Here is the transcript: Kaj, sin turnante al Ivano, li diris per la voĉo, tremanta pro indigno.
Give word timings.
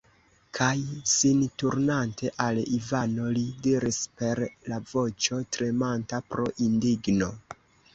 Kaj, 0.59 0.77
sin 1.11 1.43
turnante 1.63 2.33
al 2.47 2.63
Ivano, 2.79 3.29
li 3.37 3.45
diris 3.69 4.03
per 4.19 4.45
la 4.73 4.83
voĉo, 4.97 5.43
tremanta 5.59 6.27
pro 6.35 6.53
indigno. 6.71 7.35